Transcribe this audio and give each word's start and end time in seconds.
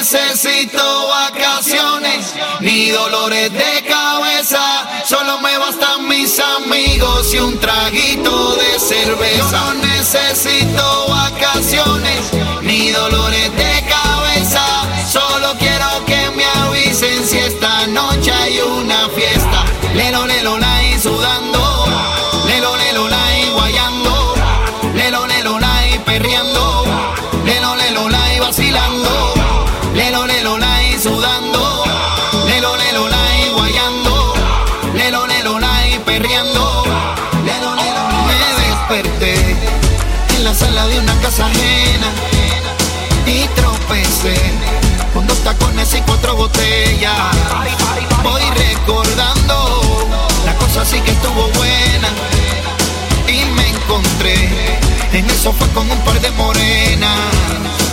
necesito 0.00 1.08
vacaciones 1.08 2.34
ni 2.60 2.88
dolores 2.88 3.52
de 3.52 3.84
cabeza. 3.86 5.04
Solo 5.04 5.38
me 5.40 5.58
bastan 5.58 6.08
mis 6.08 6.40
amigos 6.40 7.34
y 7.34 7.38
un 7.38 7.58
traguito 7.58 8.56
de 8.56 8.78
cerveza. 8.80 9.60
no 9.60 9.74
necesito 9.74 11.06
vacaciones 11.06 12.32
ni 12.62 12.90
dolores 12.92 13.54
de 13.54 13.84
cabeza. 13.88 14.64
Solo 15.06 15.54
quiero 15.58 16.04
que 16.06 16.30
me 16.34 16.46
avisen 16.46 17.22
si 17.26 17.36
esta 17.36 17.86
noche 17.88 18.19
Lelo, 30.40 30.56
lelo, 30.56 30.82
y 30.88 30.98
sudando. 30.98 31.84
Lelo, 32.46 32.74
lelo, 32.74 33.06
y 33.44 33.50
guayando. 33.50 34.34
Lelo, 34.94 35.26
lelo, 35.26 35.58
y 35.86 35.98
perreando. 35.98 36.82
Lelo, 37.44 37.74
lelo, 37.76 38.02
me 38.26 38.64
desperté 38.64 39.34
en 40.34 40.44
la 40.44 40.54
sala 40.54 40.86
de 40.86 40.98
una 40.98 41.14
casa 41.20 41.44
ajena 41.44 42.06
y 43.26 43.46
tropecé 43.48 44.34
con 45.12 45.26
dos 45.26 45.38
tacones 45.40 45.92
y 45.94 46.00
cuatro 46.00 46.34
botellas. 46.34 47.12
Voy 48.22 48.42
recordando 48.56 50.08
la 50.46 50.54
cosa 50.54 50.86
sí 50.86 51.02
que 51.02 51.10
estuvo 51.10 51.50
buena 51.58 52.08
y 53.28 53.44
me 53.44 53.68
encontré. 53.68 54.48
En 55.12 55.28
eso 55.28 55.52
fue 55.52 55.68
con 55.74 55.90
un 55.90 55.98
par 55.98 56.18
de 56.18 56.30
morenas. 56.30 57.89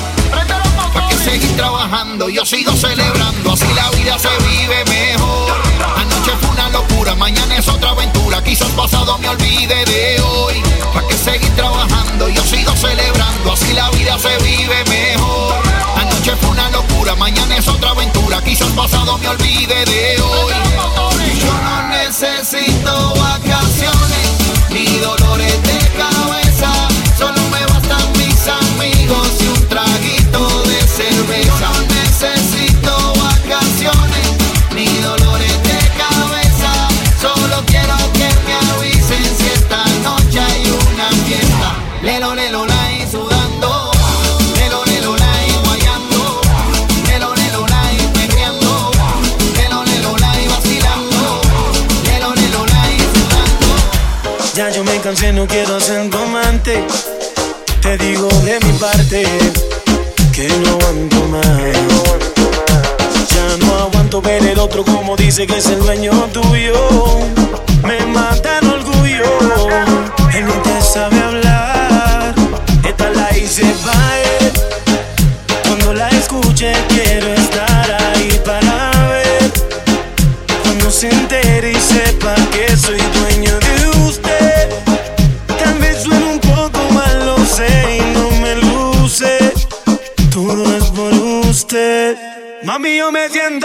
¿Para 1.27 1.39
que 1.39 1.41
seguir 1.41 1.57
trabajando? 1.57 2.29
Yo 2.29 2.45
sigo 2.45 2.71
celebrando, 2.71 3.51
así 3.51 3.65
la 3.75 3.89
vida 3.91 4.17
se 4.17 4.29
vive 4.47 4.85
mejor. 4.85 5.51
Anoche 5.97 6.31
fue 6.39 6.49
una 6.51 6.69
locura, 6.69 7.15
mañana 7.15 7.57
es 7.57 7.67
otra 7.67 7.89
aventura. 7.89 8.41
Quizás 8.41 8.71
pasado 8.71 9.17
me 9.17 9.27
olvide 9.27 9.83
de 9.85 10.21
hoy. 10.21 10.63
¿Para 10.93 11.05
que 11.05 11.17
seguir 11.17 11.53
trabajando? 11.55 12.29
Yo 12.29 12.41
sigo 12.43 12.73
celebrando, 12.77 13.51
así 13.51 13.73
la 13.73 13.89
vida 13.91 14.17
se 14.17 14.37
vive 14.37 14.83
mejor. 14.85 15.55
Anoche 15.97 16.33
fue 16.37 16.49
una 16.49 16.69
locura, 16.69 17.13
mañana 17.15 17.57
es 17.57 17.67
otra 17.67 17.89
aventura. 17.89 18.41
Quizás 18.41 18.71
pasado 18.71 19.17
me 19.17 19.27
olvide 19.27 19.83
de 19.83 20.21
hoy. 20.21 20.53
Yo 21.41 21.53
no 21.61 21.87
necesito 21.89 23.13
vacaciones 23.15 24.29
ni 24.69 24.85
dolores 24.99 25.16
quiero 55.47 55.79
ser 55.79 56.09
tu 56.09 56.17
amante. 56.17 56.83
Te 57.81 57.97
digo 57.97 58.27
de 58.43 58.59
mi 58.59 58.73
parte 58.73 59.23
que 60.31 60.47
no 60.47 60.71
aguanto 60.71 61.23
más. 61.27 61.73
Ya 63.29 63.65
no 63.65 63.75
aguanto 63.75 64.21
ver 64.21 64.45
el 64.45 64.59
otro 64.59 64.83
como 64.83 65.15
dice 65.15 65.47
que 65.47 65.57
es 65.57 65.67
el 65.67 65.79
dueño 65.79 66.11
tuyo. 66.33 66.89
Me 67.83 68.05
mata 68.05 68.56
me 93.17 93.59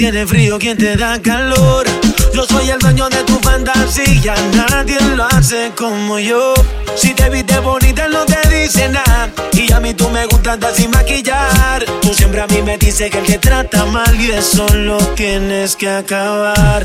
si 0.00 0.06
tienes 0.06 0.30
frío, 0.30 0.58
¿quién 0.58 0.78
te 0.78 0.96
da 0.96 1.20
calor? 1.20 1.86
Yo 2.32 2.46
soy 2.46 2.70
el 2.70 2.78
dueño 2.78 3.10
de 3.10 3.22
tu 3.24 3.38
fantasía, 3.40 4.34
nadie 4.54 4.98
lo 5.14 5.24
hace 5.26 5.72
como 5.76 6.18
yo. 6.18 6.54
Si 6.96 7.12
te 7.12 7.28
viste 7.28 7.58
bonita, 7.58 8.08
no 8.08 8.24
te 8.24 8.40
dice 8.48 8.88
nada. 8.88 9.30
Y 9.52 9.70
a 9.70 9.78
mí 9.78 9.92
tú 9.92 10.08
me 10.08 10.24
gustas 10.24 10.54
andar 10.54 10.74
sin 10.74 10.90
maquillar. 10.90 11.84
Tú 12.00 12.14
siempre 12.14 12.40
a 12.40 12.46
mí 12.46 12.62
me 12.62 12.78
dices 12.78 13.10
que 13.10 13.18
él 13.18 13.26
te 13.26 13.36
trata 13.36 13.84
mal 13.84 14.18
y 14.18 14.30
eso 14.30 14.66
lo 14.74 14.96
tienes 15.16 15.76
que 15.76 15.90
acabar. 15.90 16.82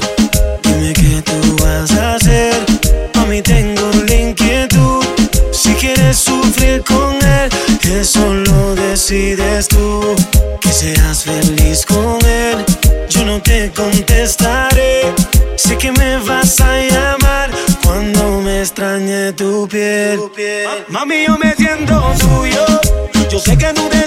Dime 0.64 0.92
qué 0.92 1.22
tú 1.22 1.56
vas 1.64 1.92
a 1.92 2.16
hacer. 2.16 2.66
A 3.14 3.26
mí 3.28 3.42
tengo 3.42 3.92
la 4.10 4.14
inquietud. 4.14 5.06
Si 5.54 5.74
quieres 5.76 6.18
sufrir 6.18 6.84
con 6.84 7.16
él, 7.16 7.50
eso 7.82 8.34
lo 8.34 8.76
decides 8.76 9.70
tú. 9.70 10.16
Que 10.60 10.70
seas 10.70 11.24
feliz 11.24 11.86
con 11.86 12.20
él, 12.26 12.66
yo 13.10 13.26
no 13.26 13.42
te 13.42 13.72
contestaré. 13.72 15.14
Sé 15.56 15.78
que 15.78 15.92
me 15.92 16.18
vas 16.18 16.60
a 16.62 16.82
llamar 16.82 17.50
cuando 17.84 18.42
me 18.42 18.62
extrañe 18.62 19.34
tu 19.34 19.68
piel. 19.68 20.20
Mami, 20.90 21.26
yo 21.26 21.38
me 21.38 21.54
siento 21.56 22.14
tuyo. 22.20 22.66
Yo 23.30 23.40
sé 23.40 23.58
que 23.58 23.74
tú 23.74 23.88
te 23.90 24.05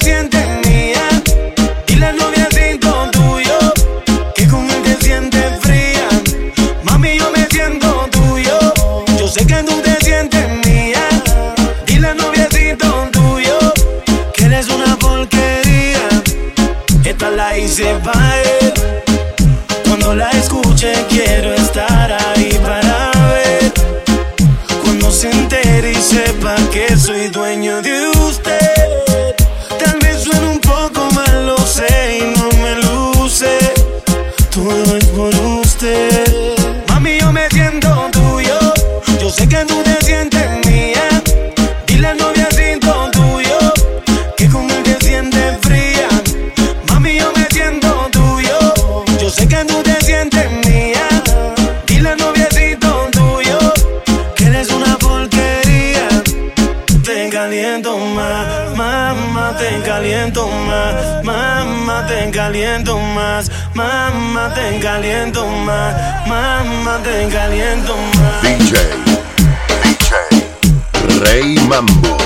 te 62.18 62.30
caliento 62.32 62.98
más, 62.98 63.50
mamá, 63.74 64.52
te 64.52 64.80
caliento 64.80 65.46
más, 65.46 65.94
mamá, 66.26 66.98
te 67.02 67.28
caliento 67.28 67.94
más. 68.18 68.42
DJ, 68.42 68.76
DJ, 69.84 71.20
Rey 71.20 71.58
Mambo. 71.68 72.18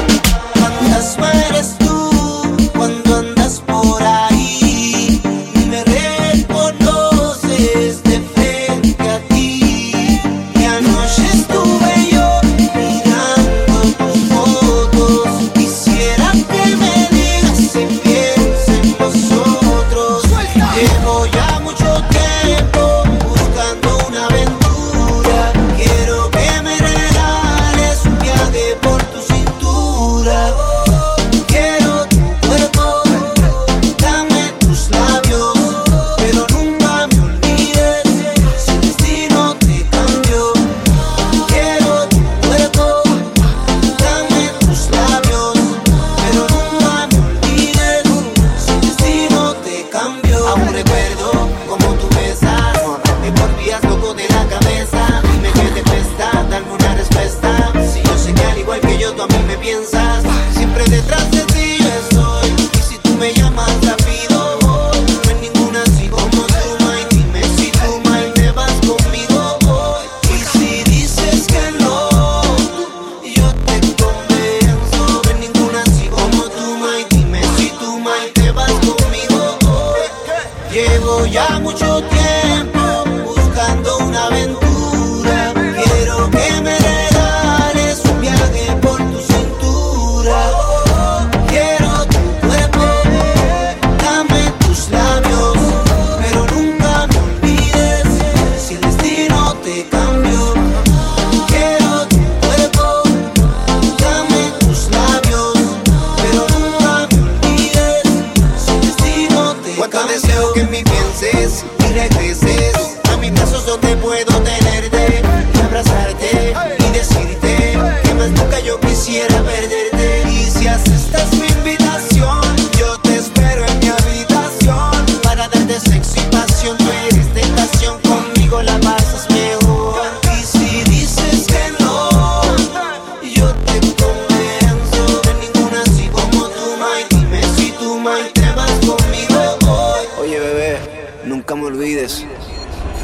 Oye, 140.20 140.38
bebé, 140.38 140.78
nunca 141.24 141.54
me 141.54 141.66
olvides. 141.66 142.24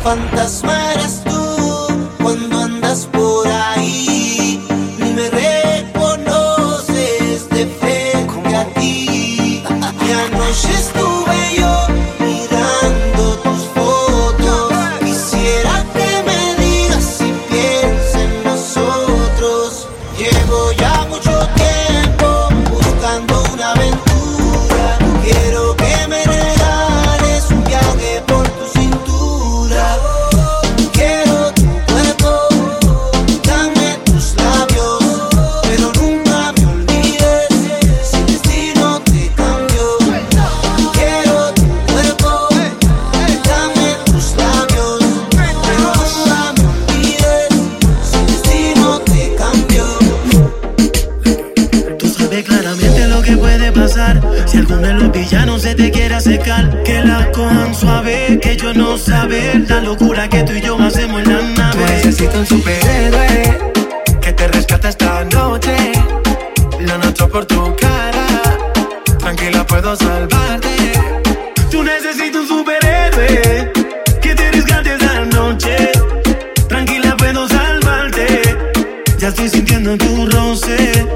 Fantasma 0.03 0.93
eres 0.93 1.23
tú 1.25 2.09
cuando 2.23 2.59
andas 2.59 3.07
por 3.13 3.49
ahí. 3.49 4.48
Suave, 57.89 58.41
yo 58.61 58.75
no 58.75 58.99
saber 58.99 59.65
La 59.69 59.81
locura 59.81 60.29
que 60.29 60.43
tú 60.43 60.53
y 60.53 60.61
yo 60.61 60.79
hacemos 60.79 61.23
en 61.23 61.33
la 61.33 61.43
nave 61.57 61.85
necesitas 61.87 62.37
un 62.37 62.47
superhéroe 62.47 63.59
que 64.21 64.33
te 64.35 64.49
rescate 64.49 64.89
esta 64.89 65.25
noche. 65.25 65.75
Lo 66.81 66.99
noto 66.99 67.29
por 67.31 67.47
tu 67.47 67.75
cara. 67.77 68.27
Tranquila, 69.19 69.67
puedo 69.67 69.97
salvarte. 69.97 70.69
Tú 71.71 71.83
necesitas 71.83 72.43
un 72.43 72.49
superhéroe 72.49 73.73
Que 74.21 74.35
te 74.35 74.51
rescate 74.53 74.95
esta 74.95 75.25
noche 75.27 75.77
Tranquila, 76.69 77.17
puedo 77.17 77.49
salvarte 77.49 78.27
Ya 79.19 79.29
estoy 79.29 79.49
sintiendo 79.49 79.97
tu 79.97 80.27
roce 80.27 81.07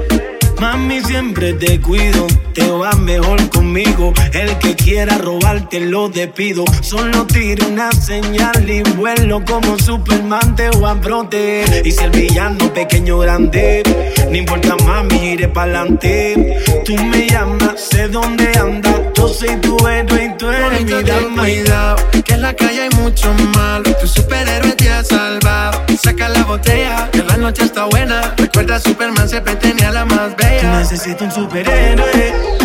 Mami, 0.59 1.01
siempre 1.01 1.53
te 1.53 1.79
cuido 1.81 2.27
Te 2.53 2.69
va 2.69 2.91
mejor 2.93 3.49
conmigo 3.73 4.13
El 4.33 4.57
que 4.59 4.75
quiera 4.75 5.17
robarte 5.17 5.79
lo 5.79 6.07
despido 6.07 6.63
Solo 6.81 7.25
tiro 7.25 7.67
una 7.67 7.91
señal 7.91 8.69
y 8.69 8.83
vuelo 8.95 9.43
como 9.45 9.79
Superman 9.79 10.55
te 10.55 10.69
voy 10.69 10.91
a 10.91 11.01
proteger 11.01 11.85
Y 11.85 11.91
si 11.91 12.03
el 12.03 12.11
villano 12.11 12.71
pequeño 12.71 13.17
grande 13.19 13.81
No 14.29 14.37
importa 14.37 14.75
mami, 14.85 15.31
iré 15.31 15.47
pa'lante 15.47 16.61
Tú 16.85 16.95
me 16.95 17.27
llamas, 17.27 17.81
sé 17.89 18.07
dónde 18.09 18.51
andas 18.59 19.01
Yo 19.15 19.27
soy 19.27 19.55
tu 19.57 19.87
héroe 19.87 20.25
y 20.25 20.37
tú 20.37 20.49
eres 20.49 20.85
mi 20.85 21.03
dama 21.03 21.43
cuidado, 21.43 21.95
que 22.23 22.33
en 22.33 22.41
la 22.41 22.53
calle 22.53 22.83
hay 22.83 22.89
mucho 23.01 23.33
malo. 23.55 23.95
Tu 23.99 24.07
superhéroe 24.07 24.73
te 24.73 24.89
ha 24.89 25.03
salvado. 25.03 25.81
Saca 26.01 26.29
la 26.29 26.43
botella, 26.43 27.09
que 27.11 27.23
la 27.23 27.37
noche 27.37 27.63
está 27.63 27.85
buena. 27.85 28.33
Recuerda, 28.37 28.79
Superman 28.79 29.27
siempre 29.27 29.55
tenía 29.55 29.91
la 29.91 30.05
más 30.05 30.35
bella. 30.35 30.79
necesitas 30.79 31.21
un 31.37 31.43
superhéroe 31.43 32.62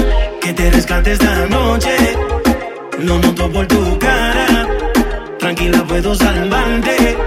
que 0.48 0.54
te 0.54 0.70
rescate 0.70 1.12
esta 1.12 1.46
noche. 1.46 1.94
Lo 3.00 3.18
noto 3.18 3.52
por 3.52 3.66
tu 3.66 3.98
cara. 3.98 4.66
Tranquila, 5.38 5.84
puedo 5.86 6.14
salvarte. 6.14 7.18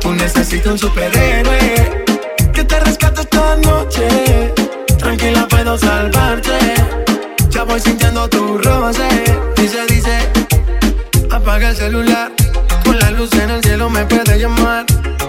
Tú 0.00 0.12
necesitas 0.12 0.72
un 0.72 0.78
superhéroe 0.78 2.04
que 2.52 2.64
te 2.64 2.80
rescate 2.80 3.22
esta 3.22 3.56
noche. 3.56 4.06
Tranquila, 4.98 5.48
puedo 5.48 5.78
salvarte. 5.78 6.58
Ya 7.48 7.62
voy 7.62 7.80
sintiendo 7.80 8.28
tu 8.28 8.58
roce. 8.58 9.08
Dice, 9.56 9.86
dice, 9.88 10.18
apaga 11.30 11.70
el 11.70 11.76
celular. 11.76 12.30
Con 12.84 12.98
la 12.98 13.10
luz 13.12 13.32
en 13.42 13.50
el 13.50 13.62
cielo 13.62 13.88
me 13.88 14.04
puede 14.04 14.38
llamar. 14.38 14.84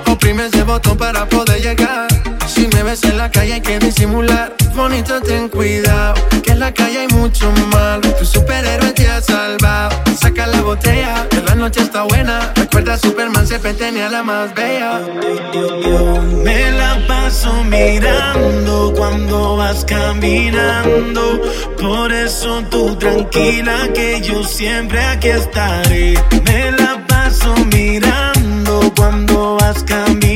Oprime 0.06 0.48
ese 0.48 0.64
botón 0.64 0.98
para 0.98 1.26
poder 1.30 1.62
llegar. 1.62 2.08
Si 2.46 2.68
me 2.68 2.84
ves 2.84 3.02
en 3.06 3.18
la 3.18 3.32
calle 3.32 3.54
hay 3.54 3.62
que 3.62 3.80
disimular. 3.80 4.61
Bonito, 4.75 5.22
ten 5.22 5.50
cuidado. 5.50 6.16
Que 6.44 6.51
en 6.51 6.60
la 6.60 6.74
calle 6.74 7.00
hay 7.00 7.08
mucho 7.10 7.51
mal. 7.72 8.01
Tu 8.01 8.25
superhéroe 8.25 8.92
te 8.94 9.08
ha 9.08 9.22
salvado. 9.22 9.92
Saca 10.20 10.48
la 10.48 10.62
botella, 10.62 11.28
que 11.30 11.42
la 11.42 11.56
noche 11.56 11.82
está 11.82 12.04
buena. 12.04 12.51
Recuerda, 12.56 12.98
Superman 12.98 13.46
siempre 13.46 13.74
tenía 13.74 14.10
la 14.10 14.24
más 14.24 14.54
bella. 14.56 15.01
Me 16.44 16.72
la 16.72 17.06
paso 17.08 17.63
mirando 17.66 18.94
cuando 18.96 19.58
vas 19.58 19.84
caminando. 19.86 21.42
Por 21.80 22.12
eso 22.12 22.63
tú 22.70 22.96
tranquila 22.96 23.90
que 23.94 24.22
yo 24.22 24.44
siempre 24.44 25.04
aquí 25.04 25.30
estaré. 25.30 26.13
Me 26.46 26.72
la 26.72 27.06
paso 27.08 27.54
mirando 27.72 28.92
cuando 28.96 29.58
vas 29.60 29.84
caminando. 29.84 30.31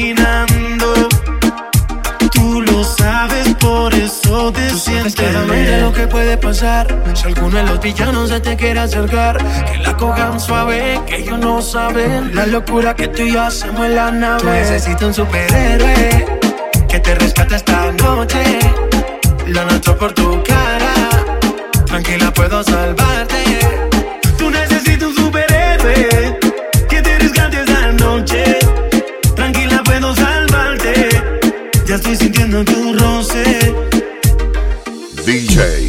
Pasar. 6.38 6.88
Si 7.14 7.28
alguno 7.28 7.58
de 7.58 7.64
los 7.64 7.80
villanos 7.80 8.30
se 8.30 8.40
te 8.40 8.56
quiere 8.56 8.80
acercar 8.80 9.38
Que 9.72 9.78
la 9.80 9.96
cojan 9.96 10.40
suave, 10.40 11.00
que 11.08 11.18
ellos 11.18 11.40
no 11.40 11.62
saben. 11.62 12.36
La 12.36 12.46
locura 12.46 12.96
que 12.96 13.08
tú 13.08 13.24
y 13.24 13.34
yo 13.34 13.42
hacemos 13.42 13.86
en 13.86 13.96
la 13.96 14.12
nave. 14.12 14.82
Tú 15.00 15.06
un 15.06 15.14
superhéroe 15.14 16.40
Que 16.88 17.00
te 17.00 17.16
rescate 17.16 17.56
esta 17.56 17.92
noche. 17.92 18.60
Lo 19.48 19.64
noto 19.66 19.96
por 19.98 20.12
tu 20.14 20.42
cara. 20.44 20.94
Tranquila, 21.86 22.34
puedo 22.34 22.64
salvarte. 22.64 23.60
Tú 24.38 24.50
necesitas 24.50 25.10
un 25.10 25.16
superhéroe 25.16 26.40
que 26.90 27.02
te 27.02 27.20
rescate 27.20 27.60
esta 27.60 27.92
noche. 27.92 28.60
Tranquila, 29.36 29.84
puedo 29.84 30.16
salvarte. 30.16 31.10
Ya 31.86 31.96
estoy 31.96 32.16
sintiendo 32.16 32.66
tu 32.66 32.94
roce. 32.98 33.76
DJ, 35.26 35.85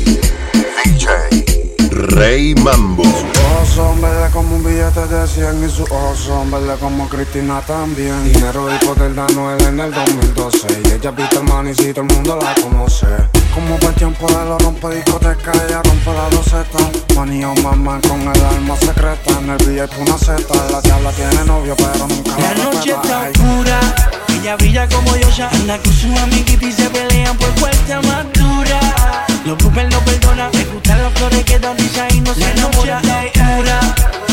Rey 2.47 2.55
Mambo. 2.63 3.03
ojos 3.03 3.69
son 3.75 4.01
verdes 4.01 4.31
como 4.31 4.55
un 4.55 4.63
billete 4.63 5.05
de 5.09 5.27
100 5.27 5.65
y 5.65 5.69
sus 5.69 5.91
ojos 5.91 6.17
son 6.17 6.49
verdes 6.49 6.79
como 6.79 7.09
Cristina 7.09 7.61
también. 7.63 8.33
Dinero 8.33 8.69
y 8.73 8.87
poder 8.87 9.17
darnos 9.17 9.61
él 9.61 9.67
en 9.67 9.81
el 9.81 9.93
2012 9.93 10.67
y 10.85 10.93
ella 10.93 11.11
viste 11.11 11.39
el 11.39 11.43
man 11.43 11.69
y 11.69 11.75
si 11.75 11.93
todo 11.93 12.03
el 12.03 12.15
mundo 12.15 12.39
la 12.41 12.55
conoce. 12.63 13.07
Como 13.53 13.75
el 13.75 13.95
tiempo 13.95 14.29
de 14.29 14.45
los 14.45 14.63
rompe 14.63 14.95
discoteca, 14.95 15.53
ella 15.67 15.83
rompe 15.83 16.13
la 16.13 16.31
doseta. 16.31 16.79
Manía 17.17 17.49
un 17.49 17.61
mamá 17.65 18.01
con 18.09 18.21
el 18.21 18.45
alma 18.45 18.77
secreta, 18.77 19.41
en 19.41 19.51
el 19.51 19.67
VIP 19.67 19.99
una 19.99 20.17
seta. 20.17 20.55
La 20.71 20.81
diabla 20.81 21.11
tiene 21.11 21.45
novio 21.47 21.75
pero 21.77 22.07
nunca 22.07 22.31
la, 22.39 22.55
La 22.55 22.65
noche 22.65 22.91
está 22.91 23.29
oscura, 23.29 23.81
ella 24.29 24.57
brilla 24.57 24.89
como 24.89 25.17
Yosha 25.17 25.49
Anda 25.49 25.79
con 25.79 25.93
sus 25.93 26.17
amiguitos 26.17 26.69
y 26.69 26.73
se 26.73 26.91
pelean 26.91 27.37
por 27.39 27.53
fuerza 27.59 28.01
más 28.03 28.25
dura 28.35 29.26
Los 29.47 29.57
bloopers 29.59 29.89
no 29.95 30.01
perdona, 30.01 30.51
le 30.53 30.65
gustan 30.65 31.01
las 31.05 31.13
flores 31.13 31.45
que 31.45 31.57
dan 31.61 31.79
risa 31.79 32.09
y 32.13 32.21
no 32.21 32.35
se 32.35 32.51
enamora. 32.51 33.01
La 33.03 33.23
oscura, 33.27 33.81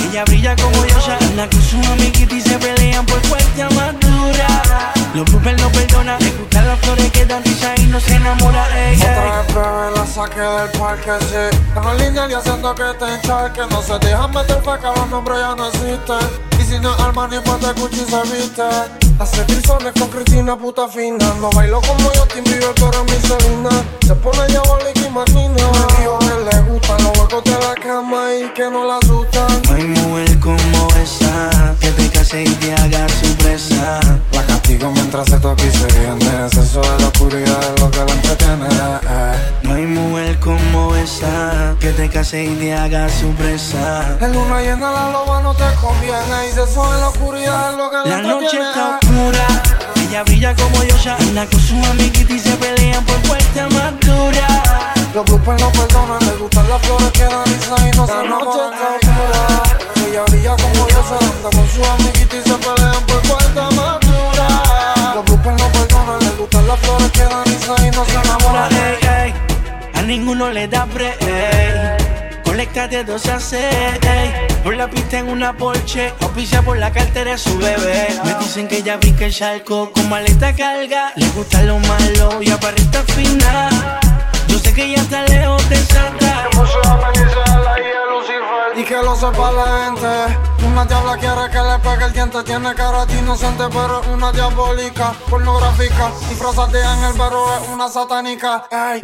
ella 0.10 0.24
brilla 0.26 0.56
como 0.56 0.86
Yosha 0.88 1.20
Anda 1.22 1.48
con 1.52 1.62
sus 1.62 1.86
amiguitos 1.86 2.36
y 2.36 2.42
se 2.42 2.58
pelean 2.58 3.06
por 3.06 3.22
fuerza 3.28 3.70
más 3.76 3.94
dura 4.00 4.94
Los 5.14 5.26
bloopers 5.26 5.62
no 5.62 5.70
perdona, 5.70 6.18
le 6.18 6.32
gustan 6.32 6.68
las 6.68 6.80
flores 6.80 7.12
que 7.12 7.26
dan 7.28 7.44
risa 7.44 7.76
y 7.78 7.86
no 7.86 8.00
se 8.00 8.16
enamora. 8.16 8.66
Ey, 8.76 8.96
ey. 8.96 9.02
Otra 9.02 9.24
vez 9.24 9.54
bebé 9.54 9.92
la 9.96 10.08
saqué 10.08 10.40
del 10.40 10.70
parque, 10.80 11.12
sí. 11.30 11.58
Deja 11.76 11.94
línea 11.94 12.28
y 12.32 12.34
haciendo 12.34 12.74
que 12.74 12.84
te 12.98 13.14
encharque 13.14 13.62
No 13.70 13.82
se 13.84 14.00
dejan 14.00 14.32
meter 14.32 14.64
pa' 14.64 14.80
que 14.80 14.88
los 14.88 15.10
nombres 15.10 15.38
ya 15.38 15.54
no 15.56 15.68
existen 15.68 16.53
Pues 16.82 17.60
te 17.60 17.82
Gucci 17.82 18.06
se 18.06 18.34
viste 18.34 18.64
Hace 19.20 19.44
trizones 19.44 19.94
con 19.94 20.10
Cristina, 20.10 20.58
puta 20.58 20.88
fina. 20.88 21.34
No 21.40 21.52
bailo 21.52 21.80
como 21.82 22.12
yo, 22.14 22.26
Tim 22.34 22.44
Bieber, 22.44 22.74
pero 22.74 23.04
mi 23.04 23.12
Selena 23.12 23.70
Se 24.02 24.16
pone 24.16 24.48
Nicky 24.48 25.10
Martina 25.10 25.54
Me 25.54 26.02
dijo 26.02 26.20
que 26.20 26.56
le 26.56 26.62
gustan 26.64 27.04
los 27.04 27.20
huecos 27.20 27.44
de 27.44 27.52
la 27.52 27.76
cama 27.76 28.34
Y 28.34 28.50
que 28.54 28.70
no 28.72 28.86
la 28.86 28.98
asustan. 28.98 29.62
No 29.70 29.76
hay 29.76 29.84
mujer 29.84 30.40
como 30.40 30.88
esa 31.02 31.76
que 31.80 31.92
te 31.92 32.10
case 32.10 32.44
y 32.44 32.50
te 32.56 32.74
haga 32.74 33.08
su 33.10 33.36
presa. 33.38 34.00
La 34.32 34.44
castigo 34.44 34.92
mientras 34.92 35.28
se 35.30 35.38
toca 35.40 35.64
y 35.64 35.72
se 35.72 35.86
viene. 36.00 36.48
Eso 36.48 36.82
de 36.82 37.00
la 37.00 37.08
oscuridad 37.08 37.60
es 37.62 37.82
lo 37.82 37.92
que 37.92 37.98
la 37.98 38.14
entretiene. 38.14 38.68
No 39.64 39.74
hay 39.74 39.86
mujer 39.86 40.40
como 40.40 40.96
esa 40.96 41.43
te 41.96 42.06
y 42.44 42.56
te 42.56 42.74
haga 42.74 43.08
su 43.08 43.32
presa 43.36 44.18
luna 44.20 44.62
llena 44.62 44.92
la 44.92 45.12
loba 45.12 45.42
no 45.42 45.54
te 45.54 45.64
conviene 45.80 46.48
Y 46.48 46.60
eso 46.60 46.94
en 46.94 47.00
la 47.00 47.10
oscuridad 47.10 47.78
lo 47.78 47.90
que 47.92 48.10
La 48.10 48.22
noche 48.22 48.58
está 48.58 48.98
oscura, 48.98 49.46
ella 49.96 50.24
brilla 50.24 50.56
como 50.56 50.84
Yosha 50.84 51.16
Anda 51.18 51.46
con 51.46 51.60
sus 51.60 51.86
amiguitos 51.88 52.36
y 52.36 52.40
se 52.40 52.56
pelean 52.58 53.06
por 53.06 53.22
fuerza 53.28 53.70
más 53.70 54.00
dura 54.00 54.94
Los 55.14 55.26
grupos 55.26 55.62
no 55.62 55.72
perdonan, 55.72 56.20
les 56.22 56.40
gustan 56.40 56.68
las 56.70 56.82
flores 56.82 57.12
que 57.12 57.24
dan 57.24 57.48
y 57.48 57.98
no 57.98 58.08
se. 58.08 58.14
La 58.14 58.24
noche 58.24 58.60
está 58.74 58.96
oscura, 58.96 60.08
ella 60.08 60.24
brilla 60.30 60.56
como 60.56 60.88
yo 60.88 61.04
anda 61.22 61.50
con 61.52 61.70
su 61.70 61.84
amiguita 61.86 62.36
y 62.36 62.42
se 62.42 62.56
pelean 62.56 63.06
por 63.06 63.28
cuarta 63.28 63.70
madura. 63.72 64.48
Los 65.16 65.26
bloopers 65.26 65.62
no 65.62 65.68
perdonan, 65.72 66.20
les 66.20 66.38
gustan 66.38 66.68
las 66.68 66.80
flores 66.80 67.12
que 67.12 67.24
dan 67.24 67.86
y 67.86 67.92
no 67.92 68.06
se 68.06 68.14
enamora. 68.14 68.73
Ninguno 70.06 70.50
le 70.50 70.68
da 70.68 70.86
pre, 70.86 71.16
ey. 71.22 72.42
Colectate 72.44 73.04
dos 73.04 73.26
a 73.28 73.40
seis, 73.40 73.64
ey. 74.02 74.48
Por 74.64 74.76
la 74.76 74.88
pista 74.90 75.20
en 75.20 75.30
una 75.30 75.54
Porsche, 75.54 76.14
auspicia 76.20 76.62
por 76.62 76.78
la 76.78 76.92
cartera 76.92 77.32
de 77.32 77.38
su 77.38 77.58
bebé. 77.58 78.10
Me 78.26 78.34
dicen 78.36 78.68
que 78.68 78.78
ella 78.78 78.98
brinca 78.98 79.26
el 79.26 79.34
charco 79.34 79.92
con 79.92 80.10
maleta 80.10 80.54
carga. 80.54 81.14
Le 81.16 81.28
gusta 81.30 81.64
lo 81.64 81.80
malo 81.80 82.42
y 82.42 82.52
aparenta 82.52 83.02
fina. 83.14 83.70
Yo 84.48 84.60
sé 84.60 84.74
que 84.74 84.86
ella 84.86 85.02
está 85.02 85.24
lejos 85.24 85.68
de 85.70 85.78
Santa. 85.78 86.50
Y 88.76 88.84
que 88.84 88.96
lo 88.96 89.16
sepa 89.16 89.52
la 89.52 89.86
gente. 89.86 90.66
Una 90.68 90.86
diabla 90.86 91.18
quiere 91.18 91.50
que 91.50 91.60
le 91.60 91.80
pegue 91.80 92.06
el 92.06 92.14
diente. 92.14 92.44
Tiene 92.44 92.76
cara 92.76 93.06
de 93.06 93.18
inocente, 93.20 93.64
pero 93.72 94.02
es 94.02 94.08
una 94.08 94.32
diabólica, 94.32 95.14
pornográfica. 95.30 96.12
Disfrazate 96.30 96.82
en 96.82 97.04
el 97.06 97.14
barro, 97.14 97.46
es 97.56 97.70
una 97.70 97.88
satánica. 97.88 98.68
Ey. 98.70 99.02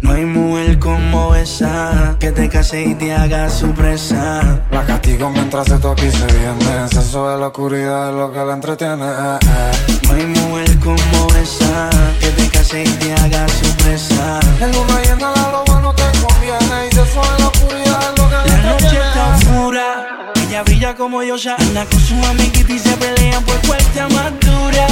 No 0.00 0.12
hay 0.12 0.24
mujer 0.24 0.78
como 0.78 1.34
esa 1.34 2.16
que 2.18 2.32
te 2.32 2.48
case 2.48 2.82
y 2.84 2.94
te 2.94 3.14
haga 3.14 3.48
su 3.50 3.72
presa. 3.72 4.60
La 4.70 4.84
castigo 4.84 5.30
mientras 5.30 5.66
se 5.66 5.78
toca 5.78 6.04
y 6.04 6.10
se 6.10 6.26
viene. 6.26 6.86
Eso 6.90 7.28
de 7.30 7.38
la 7.38 7.48
oscuridad 7.48 8.10
es 8.10 8.14
lo 8.16 8.32
que 8.32 8.38
la 8.38 8.52
entretiene. 8.54 8.96
No 8.96 10.14
hay 10.14 10.26
mujer 10.26 10.78
como 10.80 11.26
esa 11.40 11.90
que 12.20 12.28
te 12.28 12.48
case 12.48 12.84
y 12.84 12.88
te 12.88 13.12
haga 13.14 13.46
su 13.48 13.70
presa. 13.76 14.40
En 14.60 14.72
luna 14.72 15.00
llena 15.02 15.30
la 15.36 15.50
loba 15.52 15.80
no 15.80 15.94
te 15.94 16.04
conviene. 16.20 16.88
Y 16.92 16.98
eso 16.98 17.20
de 17.22 17.38
la 17.40 17.48
oscuridad 17.48 18.00
es 18.12 18.18
lo 18.18 18.28
que 18.28 18.34
la 18.34 18.56
La 18.56 18.72
noche 18.72 18.86
está 18.86 19.34
entretiene. 19.34 19.58
oscura, 19.58 20.32
ella 20.48 20.62
brilla 20.62 20.94
como 20.94 21.22
Yosha. 21.22 21.56
Anda 21.58 21.84
con 21.86 22.00
su 22.00 22.14
amiguita 22.24 22.72
y 22.72 22.78
se 22.78 22.96
pelean 22.96 23.42
por 23.44 23.58
cuarta 23.66 24.08
más 24.10 24.32
dura. 24.40 24.86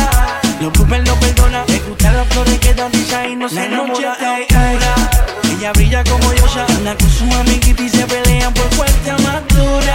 Los 0.61 0.73
bloopers 0.73 1.05
no 1.09 1.15
perdonan, 1.19 1.65
le 1.69 1.79
gustan 1.79 2.17
las 2.19 2.29
flores 2.29 2.59
que 2.59 2.75
dan 2.75 2.93
risa 2.93 3.27
y 3.27 3.35
no 3.35 3.49
se 3.49 3.65
enamora. 3.65 4.17
Ey, 4.21 4.47
ey. 4.51 4.79
Ella 5.57 5.73
brilla 5.73 6.05
como 6.05 6.35
Yosha. 6.35 6.67
Anda 6.77 6.95
con 6.99 7.11
su 7.11 7.25
amiguita 7.25 7.83
y 7.83 7.89
se 7.89 8.07
pelean 8.07 8.53
por 8.53 8.69
cuarta 8.77 9.17
más 9.23 9.43
dura. 9.49 9.95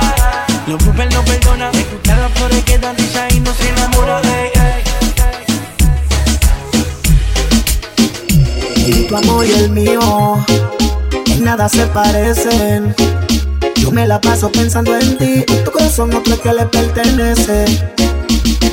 Los 0.66 0.84
bloopers 0.84 1.14
no 1.14 1.24
perdonan, 1.24 1.72
le 1.72 1.84
gustan 1.84 2.20
las 2.20 2.32
flores 2.32 2.64
que 2.64 2.80
dan 2.80 2.98
risa 2.98 3.28
y 3.30 3.40
no 3.42 3.54
se 3.54 3.70
enamora. 3.70 4.22
Ey, 4.22 4.52
ey. 4.56 4.84
Y 8.88 9.08
tu 9.08 9.18
amor 9.18 9.46
y 9.46 9.52
el 9.52 9.70
mío 9.70 10.44
en 11.28 11.44
nada 11.44 11.70
se 11.70 11.86
parecen. 11.86 12.96
Yo 13.76 13.92
me 13.92 14.08
la 14.08 14.20
paso 14.20 14.52
pensando 14.52 14.98
en 14.98 15.16
ti, 15.20 15.46
tu 15.64 15.72
corazón 15.72 16.10
no 16.10 16.24
cree 16.24 16.40
que 16.40 16.54
le 16.54 16.66
pertenece. 16.66 17.66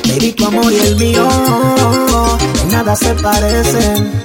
Baby, 0.07 0.33
tu 0.33 0.45
amor 0.45 0.71
y 0.71 0.77
el 0.77 0.95
mío 0.97 1.27
en 2.61 2.69
nada 2.69 2.95
se 2.95 3.13
parecen. 3.15 4.23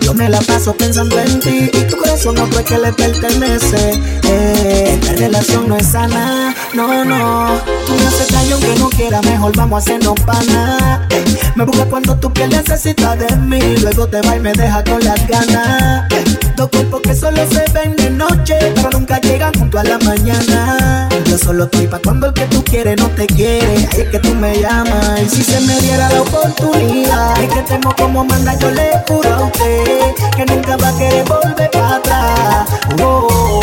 Yo 0.00 0.14
me 0.14 0.28
la 0.28 0.40
paso 0.40 0.74
pensando 0.74 1.18
en 1.20 1.38
ti 1.40 1.70
y 1.72 1.82
tu 1.84 1.96
corazón 1.96 2.34
no 2.34 2.48
cree 2.48 2.64
que 2.64 2.78
le 2.78 2.92
pertenece. 2.92 4.00
Eh, 4.24 4.98
esta 5.00 5.12
relación 5.12 5.68
no 5.68 5.76
es 5.76 5.86
sana, 5.86 6.54
no, 6.74 7.04
no. 7.04 7.60
Tú 7.86 7.94
me 7.94 8.06
haces 8.06 8.28
daño 8.28 8.54
aunque 8.56 8.74
no 8.78 8.88
quiera, 8.90 9.20
mejor 9.22 9.56
vamos 9.56 9.76
a 9.76 9.82
hacernos 9.84 10.14
pana. 10.26 11.06
Eh, 11.10 11.24
me 11.54 11.64
busca 11.64 11.84
cuando 11.84 12.16
tu 12.16 12.32
piel 12.32 12.50
necesita 12.50 13.14
de 13.16 13.36
mí, 13.36 13.60
luego 13.82 14.08
te 14.08 14.20
va 14.22 14.36
y 14.36 14.40
me 14.40 14.52
deja 14.52 14.82
con 14.82 15.04
las 15.04 15.26
ganas. 15.28 16.10
Eh, 16.12 16.24
dos 16.56 16.68
cuerpos 16.70 17.00
que 17.02 17.14
solo 17.14 17.42
se 17.50 17.64
ven 17.72 17.94
de 17.96 18.10
noche, 18.10 18.56
pero 18.74 18.90
nunca 18.90 19.20
llegan 19.20 19.52
junto 19.54 19.78
a 19.78 19.84
la 19.84 19.98
mañana. 19.98 21.09
Yo 21.30 21.38
solo 21.38 21.62
estoy 21.66 21.86
pa' 21.86 22.00
cuando 22.00 22.26
el 22.26 22.32
que 22.34 22.44
tú 22.46 22.64
quieres 22.64 23.00
no 23.00 23.08
te 23.10 23.24
quiere. 23.24 23.64
Ahí 23.64 23.86
es 24.02 24.08
que 24.08 24.18
tú 24.18 24.34
me 24.34 24.60
llamas. 24.60 25.22
Y 25.22 25.28
si 25.28 25.44
se 25.44 25.60
me 25.60 25.80
diera 25.80 26.10
la 26.10 26.22
oportunidad, 26.22 27.40
es 27.40 27.54
que 27.54 27.62
temo 27.62 27.94
como 27.94 28.24
manda, 28.24 28.58
yo 28.58 28.68
le 28.72 28.90
juro 29.06 29.32
a 29.32 29.44
usted 29.44 30.12
que 30.36 30.44
nunca 30.46 30.76
va 30.76 30.88
a 30.88 30.98
querer 30.98 31.24
volver 31.26 31.70
para 31.70 31.96
atrás. 31.96 32.68
Oh, 33.00 33.60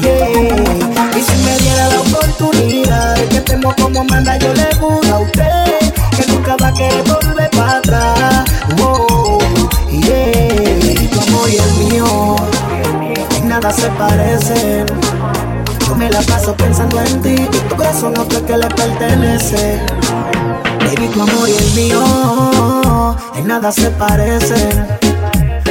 yeah. 0.00 1.18
Y 1.18 1.20
si 1.20 1.36
me 1.42 1.58
diera 1.58 1.88
la 1.88 2.00
oportunidad, 2.00 3.09
que 18.50 18.56
le 18.56 18.66
pertenece. 18.66 19.80
Baby, 20.80 21.06
tu 21.14 21.22
amor 21.22 21.48
y 21.48 21.54
el 21.54 21.70
mío 21.74 23.16
en 23.36 23.46
nada 23.46 23.70
se 23.70 23.90
parecen. 23.90 24.88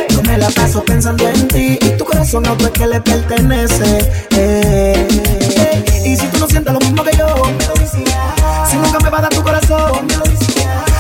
Yo 0.09 0.21
me 0.21 0.38
la 0.38 0.50
paso 0.50 0.81
pensando 0.86 1.27
en 1.27 1.48
ti 1.50 1.77
y 1.81 1.89
tu 1.98 2.05
corazón 2.05 2.43
no 2.43 2.55
cree 2.57 2.71
que 2.71 2.88
le 2.88 3.01
pertenece. 3.01 4.09
Eh, 4.31 5.07
y 6.05 6.15
si 6.15 6.25
tú 6.27 6.39
no 6.39 6.48
sientes 6.48 6.71
lo 6.71 6.79
mismo 6.79 7.03
que 7.03 7.17
yo, 7.17 7.27
si 8.69 8.77
nunca 8.77 9.00
me 9.03 9.09
va 9.09 9.17
a 9.17 9.21
dar 9.24 9.33
tu 9.33 9.43
corazón, 9.43 10.07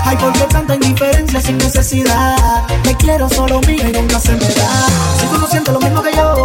Ay, 0.03 0.17
¿por 0.17 0.33
qué 0.33 0.45
tanta 0.45 0.73
indiferencia 0.73 1.39
sin 1.39 1.57
necesidad? 1.59 2.35
Te 2.83 2.95
quiero 2.95 3.29
solo 3.29 3.61
mío 3.61 3.83
y 3.87 3.91
nunca 3.91 4.19
se 4.19 4.31
me 4.31 4.47
da. 4.47 4.87
Si 5.19 5.27
tú 5.27 5.37
no 5.39 5.47
sientes 5.47 5.73
lo 5.73 5.79
mismo 5.79 6.01
que 6.01 6.11
yo, 6.13 6.43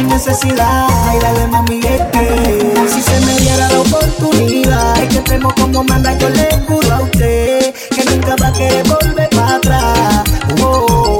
sin 0.00 0.08
necesidad? 0.08 0.86
Ay, 1.08 1.18
dale 1.20 1.46
mami, 1.46 1.80
es 1.80 2.02
que 2.12 2.88
si 2.88 3.02
se 3.02 3.20
me 3.26 3.34
diera 3.40 3.68
la 3.68 3.80
oportunidad, 3.80 5.02
es 5.02 5.08
que 5.14 5.20
temo 5.20 5.52
como 5.54 5.84
manda, 5.84 6.16
yo 6.18 6.28
le 6.30 6.48
juro 6.66 6.94
a 6.94 7.00
usted 7.02 7.74
que 7.94 8.04
nunca 8.04 8.36
va 8.40 8.48
a 8.48 8.52
querer 8.52 8.84
volver 8.88 9.28
para 9.30 9.56
atrás. 9.56 10.24
Oh, 10.62 11.18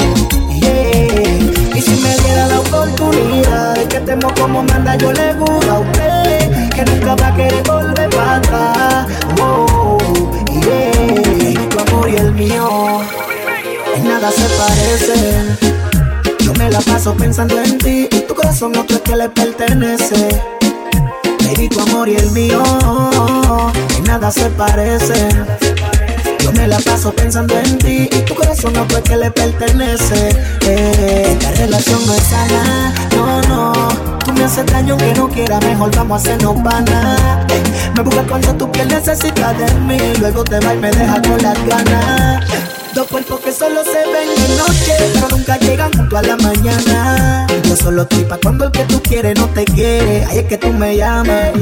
yeah. 0.60 1.76
Y 1.76 1.80
si 1.80 1.94
me 2.02 2.16
diera 2.22 2.46
la 2.46 2.60
oportunidad, 2.60 3.76
es 3.76 3.86
que 3.86 4.00
temo 4.00 4.32
como 4.34 4.62
manda, 4.62 4.96
yo 4.96 5.12
le 5.12 5.34
juro 5.34 5.72
a 5.72 5.80
usted 5.80 6.70
que 6.70 6.84
nunca 6.84 7.14
va 7.16 7.28
a 7.28 7.34
querer 7.34 7.62
volver 7.64 8.08
para 8.10 8.36
atrás. 8.36 9.06
Oh, 9.42 9.98
yeah. 10.64 11.68
Tu 11.68 11.78
amor 11.78 12.08
y 12.08 12.16
el 12.16 12.32
mío 12.32 13.02
en 13.96 14.08
nada 14.08 14.30
se 14.30 14.46
parecen. 14.58 15.58
Yo 16.40 16.54
me 16.54 16.70
la 16.70 16.80
paso 16.80 17.14
pensando 17.14 17.60
en 17.60 17.78
ti 17.78 18.08
corazón 18.50 18.72
no 18.72 18.84
cree 18.84 19.00
que 19.02 19.14
le 19.14 19.28
pertenece. 19.28 20.42
Baby, 21.44 21.68
tu 21.68 21.78
amor 21.82 22.08
y 22.08 22.16
el 22.16 22.32
mío 22.32 22.60
en 23.96 24.02
nada 24.02 24.28
se 24.32 24.50
parecen. 24.50 25.46
Yo 26.40 26.50
me 26.54 26.66
la 26.66 26.80
paso 26.80 27.12
pensando 27.12 27.56
en 27.56 27.78
ti 27.78 28.08
y 28.10 28.20
tu 28.22 28.34
corazón 28.34 28.72
no 28.72 28.88
cree 28.88 29.02
que 29.02 29.16
le 29.18 29.30
pertenece. 29.30 30.30
Eh, 30.66 31.26
esta 31.30 31.52
relación 31.62 32.04
no 32.04 32.12
es 32.12 32.22
sana, 32.24 32.92
no, 33.14 33.40
no. 33.42 34.18
Tú 34.18 34.32
me 34.32 34.42
haces 34.42 34.66
daño 34.66 34.94
aunque 34.94 35.14
no 35.14 35.28
quiera, 35.28 35.60
mejor 35.60 35.94
vamos 35.94 36.18
a 36.18 36.20
hacernos 36.20 36.60
pana. 36.60 37.46
Eh, 37.50 37.62
me 37.94 38.02
busca 38.02 38.24
cuando 38.24 38.52
tu 38.56 38.72
piel 38.72 38.88
necesita 38.88 39.52
de 39.52 39.72
mí, 39.74 39.98
luego 40.18 40.42
te 40.42 40.58
va 40.58 40.74
y 40.74 40.78
me 40.78 40.90
deja 40.90 41.22
con 41.22 41.40
las 41.40 41.66
ganas. 41.66 42.79
Dos 42.94 43.06
cuerpos 43.06 43.40
que 43.40 43.52
solo 43.52 43.84
se 43.84 43.98
ven 44.12 44.28
de 44.34 44.56
noche, 44.56 44.92
pero 45.14 45.28
nunca 45.28 45.56
llegan 45.58 45.92
junto 45.92 46.16
a 46.16 46.22
la 46.22 46.36
mañana. 46.36 47.46
Yo 47.64 47.76
solo 47.76 48.02
estoy 48.02 48.24
pa' 48.24 48.38
cuando 48.42 48.64
el 48.64 48.72
que 48.72 48.84
tú 48.84 49.00
quieres 49.00 49.38
no 49.38 49.46
te 49.48 49.64
quiere. 49.64 50.24
Ahí 50.24 50.38
es 50.38 50.44
que 50.46 50.58
tú 50.58 50.72
me 50.72 50.96
llamas. 50.96 51.52